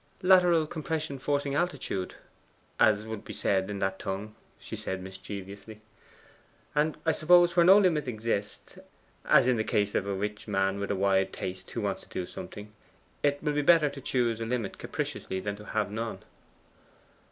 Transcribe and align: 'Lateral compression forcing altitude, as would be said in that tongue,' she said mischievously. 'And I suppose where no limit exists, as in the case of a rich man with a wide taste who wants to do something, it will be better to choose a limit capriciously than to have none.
'Lateral 0.23 0.65
compression 0.65 1.19
forcing 1.19 1.53
altitude, 1.53 2.15
as 2.79 3.05
would 3.05 3.23
be 3.23 3.33
said 3.33 3.69
in 3.69 3.77
that 3.77 3.99
tongue,' 3.99 4.33
she 4.57 4.75
said 4.75 4.99
mischievously. 4.99 5.79
'And 6.73 6.97
I 7.05 7.11
suppose 7.11 7.55
where 7.55 7.67
no 7.67 7.77
limit 7.77 8.07
exists, 8.07 8.79
as 9.25 9.45
in 9.45 9.57
the 9.57 9.63
case 9.63 9.93
of 9.93 10.07
a 10.07 10.15
rich 10.15 10.47
man 10.47 10.79
with 10.79 10.89
a 10.89 10.95
wide 10.95 11.31
taste 11.31 11.69
who 11.69 11.81
wants 11.81 12.01
to 12.01 12.09
do 12.09 12.25
something, 12.25 12.73
it 13.21 13.43
will 13.43 13.53
be 13.53 13.61
better 13.61 13.89
to 13.91 14.01
choose 14.01 14.41
a 14.41 14.45
limit 14.47 14.79
capriciously 14.79 15.39
than 15.39 15.55
to 15.57 15.65
have 15.65 15.91
none. 15.91 16.17